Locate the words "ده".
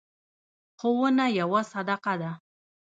2.21-2.31